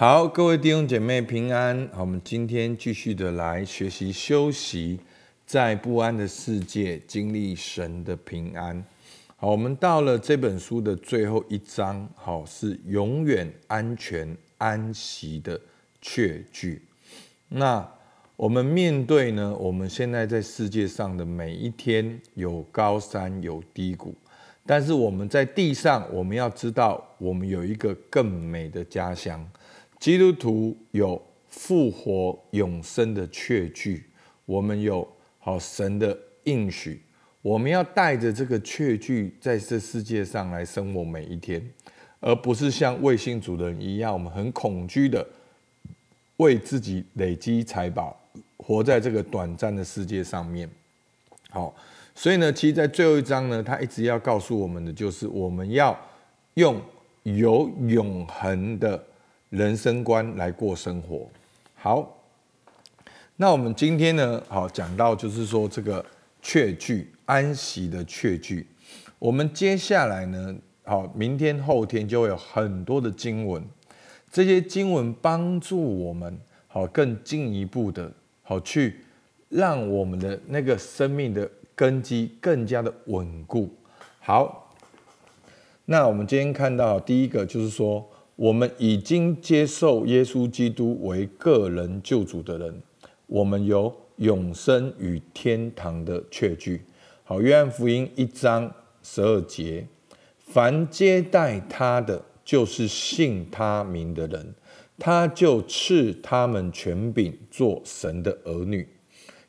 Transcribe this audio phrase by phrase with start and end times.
[0.00, 1.86] 好，各位弟兄姐妹平安。
[1.92, 4.98] 好，我们今天继续的来学习休息，
[5.44, 8.82] 在不安的世界经历神的平安。
[9.36, 15.60] 好，我们到了这本书的最后一章，好，是永远安全安息的
[16.00, 16.80] 确据。
[17.50, 17.86] 那
[18.36, 19.54] 我们面对呢？
[19.60, 24.14] 我们现在在世界上的每一天，有高山有低谷，
[24.64, 29.46] 但是我们在地上，我们要知道，我们有一个更美的家乡。
[30.00, 34.02] 基督徒有复活永生的确据，
[34.46, 35.06] 我们有
[35.38, 37.02] 好神的应许，
[37.42, 41.62] 我们要带着这个确据在这世界上来生活每一天，
[42.18, 45.26] 而不是像卫星主人一样，我们很恐惧的
[46.38, 48.18] 为自己累积财宝，
[48.56, 50.66] 活在这个短暂的世界上面。
[51.50, 51.74] 好，
[52.14, 55.94] 所以呢，其实，在最后一章呢，他一直要告诉我们的，就是我们要
[56.54, 56.80] 用
[57.24, 59.04] 有永恒的。
[59.50, 61.28] 人生观来过生活，
[61.74, 62.16] 好。
[63.34, 66.04] 那我们今天呢，好讲到就是说这个
[66.40, 68.64] 确据安息的确据。
[69.18, 73.60] 我们接下来呢，好，明天后天就会有很多的经文，
[74.30, 76.38] 这些经文帮助我们
[76.68, 79.00] 好更进一步的，好去
[79.48, 83.68] 让我们的那个生命的根基更加的稳固。
[84.20, 84.72] 好，
[85.86, 88.08] 那我们今天看到第一个就是说。
[88.40, 92.82] 我们已经接受耶稣基督为个人救主的人，
[93.26, 96.80] 我们有永生与天堂的确据。
[97.22, 99.86] 好，约翰福音一章十二节，
[100.38, 104.54] 凡接待他的，就是信他名的人，
[104.98, 108.88] 他就赐他们权柄做神的儿女。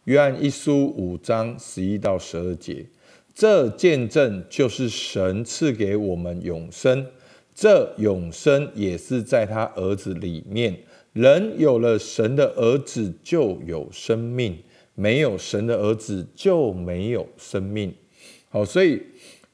[0.04, 2.86] 约翰一书五章十一到十二节，
[3.34, 7.08] 这见证就是神赐给我们永生。
[7.62, 10.80] 这永生也是在他儿子里面。
[11.14, 14.54] 人有了神的儿子，就有生命；
[14.96, 17.94] 没有神的儿子，就没有生命。
[18.50, 19.00] 好，所以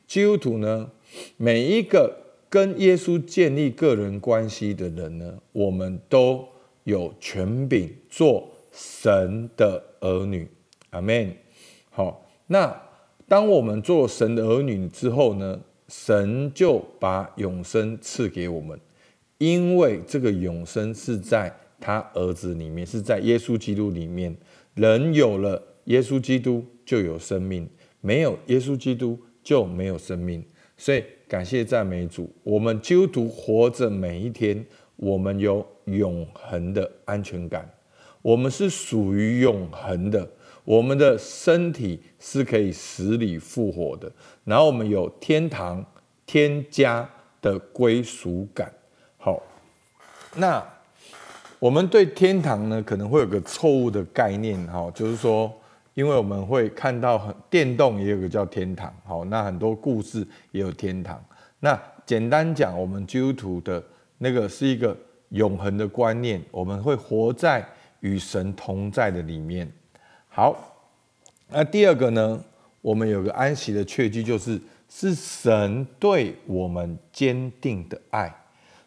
[0.07, 0.89] 基督徒呢，
[1.35, 2.15] 每一个
[2.47, 6.47] 跟耶稣建立个人关系的人呢，我们都
[6.85, 10.47] 有权柄做神的儿女。
[10.91, 11.35] 阿门。
[11.89, 12.83] 好，那
[13.27, 15.59] 当我们做神的儿女之后呢？
[15.87, 18.79] 神就把永生赐给我们，
[19.37, 24.35] 因为这个永生是在他儿子里面，是在耶稣基督里面。
[24.75, 27.67] 人有了耶稣基督就有生命，
[28.01, 30.43] 没有耶稣基督就没有生命。
[30.75, 34.63] 所以感谢赞美主，我们基督徒活着每一天，
[34.97, 37.67] 我们有永恒的安全感，
[38.21, 40.29] 我们是属于永恒的。
[40.67, 44.11] 我们的身体是可以死里复活的，
[44.43, 45.83] 然后我们有天堂、
[46.25, 47.09] 天家
[47.41, 48.69] 的归属感。
[49.17, 49.41] 好，
[50.35, 50.61] 那
[51.57, 55.49] 我们对天堂呢，可能会有个错误的概念，哈，就是说，
[55.93, 61.23] 因为我们会看到很电动也有个叫天堂，好，那很多故事也有天堂。
[61.61, 63.81] 那简单讲，我们基督徒的
[64.17, 64.93] 那个是一个
[65.29, 67.65] 永恒的观念，我们会活在
[68.01, 69.71] 与神同在的里面。
[70.37, 70.55] 好，
[71.47, 72.39] 那第二个呢？
[72.81, 78.31] 我们有个安息的确据，就是是神对我们坚定的爱。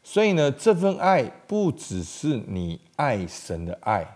[0.05, 4.07] 所以呢，这份爱不只是你爱神的爱，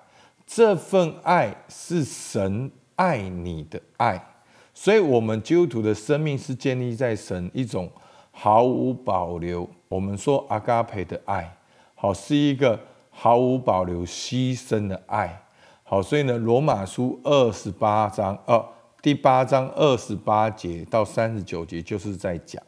[0.47, 4.25] 这份爱是神爱你的爱。
[4.73, 7.91] 所以，我们基督徒的生命是建立在神一种
[8.31, 11.57] 毫无保留，我们说阿嘎培的爱，
[11.97, 12.79] 好，是一个
[13.11, 15.41] 毫无保留牺牲的爱。
[15.87, 18.67] 好，所以呢，《罗马书》二十八章，哦，
[19.03, 22.61] 第八章二十八节到三十九节就是在讲。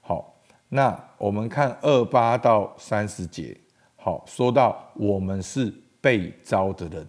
[0.00, 0.36] 好，
[0.68, 3.56] 那我们看二八到三十节，
[3.96, 7.04] 好，说到我们是被招的人。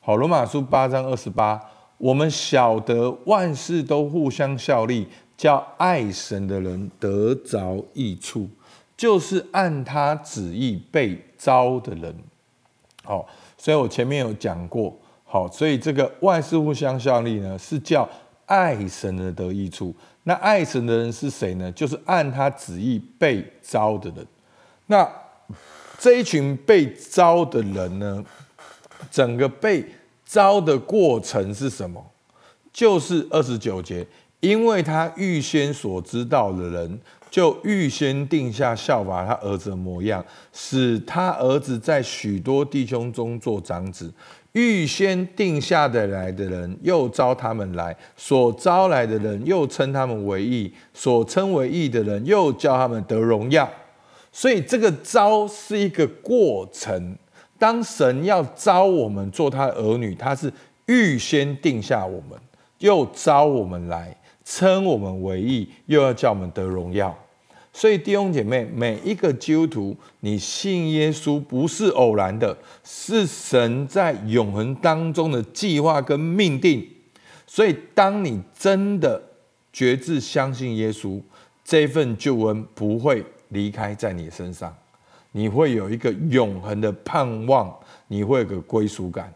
[0.00, 1.60] 好，《罗马书》八章二十八，
[1.98, 5.06] 我们晓得万事都互相效力，
[5.36, 8.48] 叫爱神的人得着益处，
[8.96, 12.12] 就是按他旨意被招的人。
[13.04, 13.24] 好。
[13.58, 18.08] 所以我前面有讲过，好，所以这个万事互相效力呢，是叫
[18.44, 19.94] 爱神的得益处。
[20.24, 21.70] 那爱神的人是谁呢？
[21.72, 24.26] 就是按他旨意被招的人。
[24.86, 25.08] 那
[25.98, 28.24] 这一群被招的人呢，
[29.10, 29.84] 整个被
[30.24, 32.04] 招的过程是什么？
[32.72, 34.06] 就是二十九节，
[34.40, 37.00] 因为他预先所知道的人。
[37.36, 40.24] 就预先定下效法他儿子的模样，
[40.54, 44.10] 使他儿子在许多弟兄中做长子。
[44.52, 53.70] 预先定下的来的人，又招他们来；所招来的人，又称他们为义；所称为义的人，又叫他们得荣耀。
[54.32, 57.18] 所以这个招是一个过程。
[57.58, 60.50] 当神要招我们做他的儿女，他是
[60.86, 62.38] 预先定下我们，
[62.78, 67.14] 又招我们来，称我们为义，又要叫我们得荣耀。
[67.78, 76.88] 所以弟兄姐妹，每一个基督徒，你信耶稣不是偶然的，是神在永恒当中的计划跟命定。
[77.46, 79.22] 所以，当你真的
[79.74, 81.20] 决志相信耶稣，
[81.62, 84.74] 这份救恩不会离开在你身上。
[85.32, 87.70] 你会有一个永恒的盼望，
[88.08, 89.30] 你会有个归属感，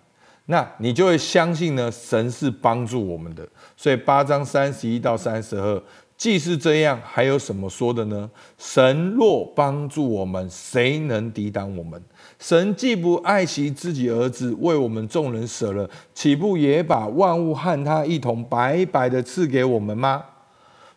[0.47, 3.47] 那你就会相信呢，神是帮助我们的。
[3.77, 5.83] 所以八章三十一到三十二，
[6.21, 8.31] 既是这样，还有什么说的呢？
[8.59, 11.99] 神若帮助我们，谁能抵挡我们？
[12.39, 20.23] 神既不爱惜自己儿子，为我们众人舍了，岂不也把万物和他一同白白的赐给我们吗？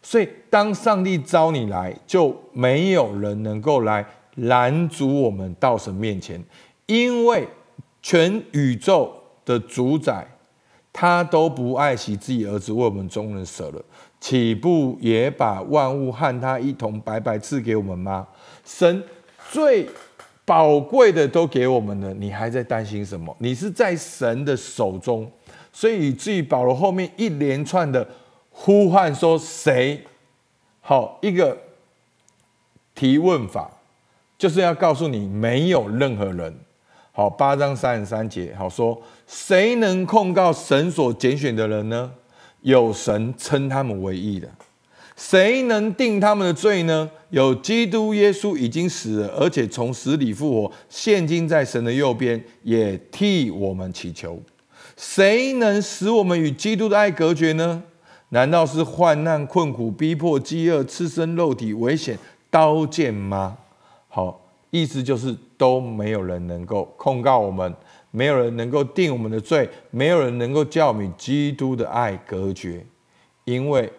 [0.02, 4.06] 所以，当上帝招你来，就没有人能够来。
[4.36, 6.44] 拦阻我们到神面前，
[6.88, 7.48] 因为
[8.02, 9.14] 全宇宙
[9.46, 10.28] 的主宰，
[10.94, 13.84] 他都不爱惜自己儿子为我们众人舍了，
[14.22, 18.28] 岂不也把万物和他一同白白赐给我们吗？
[18.64, 19.04] 神
[19.52, 19.90] 最
[20.46, 23.36] 宝贵的都给我们了，你还在担心什么？
[23.40, 25.30] 你是在神的手中，
[25.74, 28.08] 所以以至于保罗后面一连串的
[28.52, 30.06] 呼唤说：“谁？”
[30.80, 31.58] 好，一个
[32.94, 33.72] 提问法。
[34.36, 36.54] 就是要告诉你，没有任何人。
[37.16, 42.12] 好，八章三十三节，好说，谁能控告神所拣选的人呢？
[42.62, 44.50] 有神称他们为义的。
[45.16, 47.08] 谁能定他们的罪呢？
[47.30, 54.42] 有基督耶稣已经死了，而且从死里复活，现今在神的右边，也替我们祈求。
[54.98, 57.84] 谁能使我们与基督的爱隔绝呢？
[58.30, 62.18] 难道是患难、困苦、逼迫、饥饿、赤身肉体、危险、
[62.50, 63.60] 刀剑吗？
[64.08, 64.43] 好，
[64.74, 67.72] 意思就是都没有人能够控告我们，
[68.10, 72.84] 没有人能够定我们的罪，没有人能够叫我们基督的爱隔绝。
[73.44, 73.94] 因为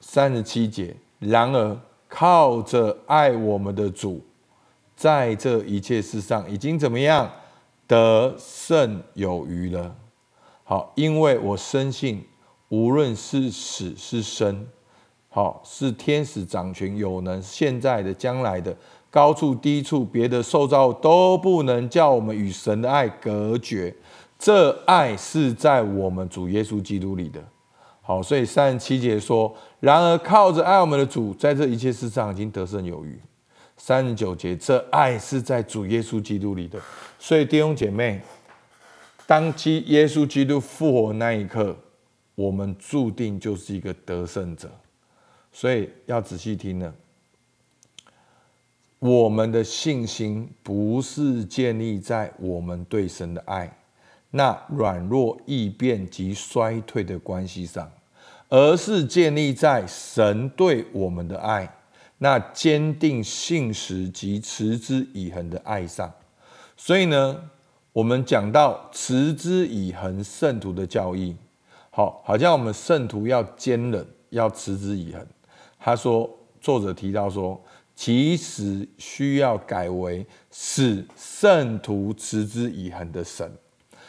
[0.00, 4.20] 三十七节，然而靠着爱我们的主，
[4.96, 7.30] 在这一切事上已经怎么样
[7.86, 9.94] 得胜有余了。
[10.64, 12.24] 好，因为我深信，
[12.70, 14.66] 无论是死是生，
[15.32, 18.76] 好是天使掌权有能，现在的将来的。
[19.12, 23.92] 高处低处，别的受造都不能叫我们与神的爱隔绝。
[24.38, 27.42] 这爱是在我们主耶稣基督里的。
[28.02, 33.20] 好，所以三十七节说：“然而靠着爱我们的主，在这一切事上已经得胜有余。”
[33.76, 36.78] 三十九节，这爱是在主耶稣基督里的。
[37.18, 38.20] 所以弟兄姐妹，
[39.26, 41.76] 当基耶稣基督复活那一刻，
[42.36, 44.70] 我们注定就是一个得胜者。
[45.52, 46.94] 所以要仔细听了。
[48.98, 53.78] 我们的信心不是建立在我们对神的爱
[54.30, 57.90] 那软弱易变及衰退的关系上，
[58.48, 61.76] 而是建立在神对我们的爱
[62.18, 66.12] 那坚定信实及持之以恒的爱上。
[66.76, 67.50] 所以呢，
[67.92, 71.34] 我们讲到持之以恒圣徒的教义，
[71.90, 75.26] 好，好像我们圣徒要坚忍，要持之以恒。
[75.80, 76.30] 他说，
[76.60, 77.60] 作者提到说。
[77.92, 83.46] 其实需要改为使圣徒持之以恒的神，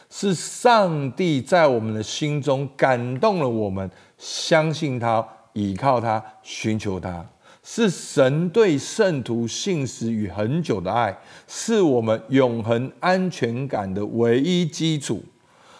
[0.10, 7.30] 是上帝在我们的心中感动了我们，相信他，倚靠他，寻求他，
[7.64, 15.22] 是神对圣徒信实与恒久的爱，是我们永恒安全感的唯一基础，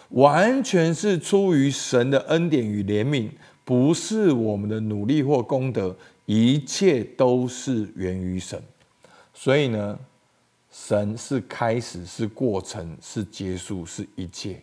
[0.10, 3.30] 完全是出于神的恩典与怜悯，
[3.72, 5.96] 不是我们的努力或功德。
[6.26, 8.62] 一切都是源于神，
[9.34, 9.98] 所以呢，
[10.70, 14.62] 神是开始，是过程，是结束，是一切。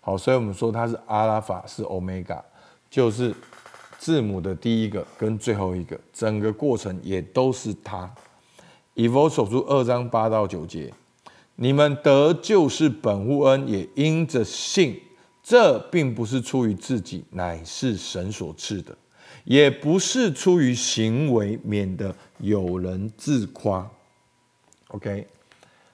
[0.00, 2.42] 好，所以我们说它是阿拉法，是欧米伽，
[2.88, 3.34] 就是
[3.98, 8.08] 字母的第一个跟最后一个，整个过程也都是他。
[8.94, 10.92] 以佛所书二章八到九节，
[11.56, 15.00] 你们得救是本乎恩，也因着信，
[15.44, 18.96] 这并不是出于自己，乃是神所赐的。
[19.44, 23.88] 也不是出于行为，免得有人自夸。
[24.88, 25.26] OK，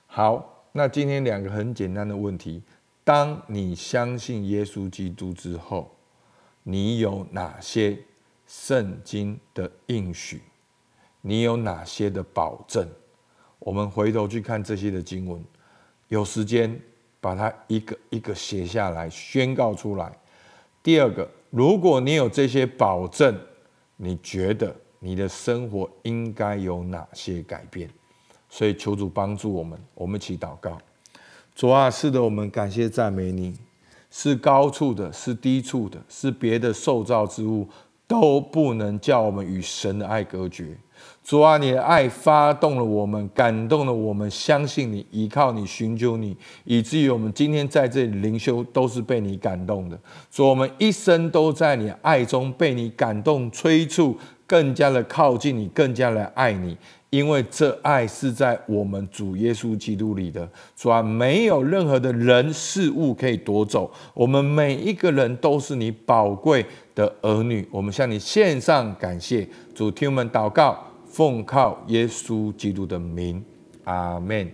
[0.07, 2.62] 好，那今天两个很简单的问题：
[3.02, 5.97] 当你相信耶稣基督之后，
[6.62, 7.99] 你有哪些
[8.47, 10.42] 圣经的应许？
[11.23, 12.88] 你有哪些的保证？
[13.59, 15.45] 我们回头去看这些的经文，
[16.07, 16.80] 有时间
[17.20, 20.10] 把它一个一个写下来，宣告出来。
[20.82, 21.28] 第二个。
[21.50, 23.36] 如果你有这些保证，
[23.96, 27.90] 你觉得你的生活应该有哪些改变？
[28.48, 30.78] 所以求主帮助我们，我们一起祷告。
[31.52, 33.56] 主啊，是的，我们感谢赞美你，
[34.12, 37.68] 是高处的，是低处的，是别的受造之物，
[38.10, 40.76] 都不能叫我们与神的爱隔绝。
[41.22, 49.96] 主啊，你的爱发动了我们，感动了我们，相信你，依靠你，寻求你，以至于我们今天在这里灵修，都是被你感动的。
[50.28, 56.76] 主，我们一生都在你爱中被你感动、催促，更加的靠近你，更加的爱你，
[57.10, 60.48] 因为这爱是在我们主耶稣基督里的。
[60.74, 66.64] 主啊，没有任何的人事物可以夺走，我们每一个人都是你宝贵
[66.94, 67.66] 的儿女。
[67.70, 70.86] 我们向你献上感谢，主，听我们祷告。
[71.04, 73.44] 奉靠耶稣基督的名，
[73.82, 74.48] 阿门。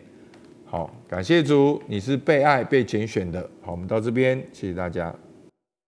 [0.64, 3.46] 好，感谢主，你是被爱、被拣选的。
[3.60, 5.14] 好，我们到这边，谢谢大家。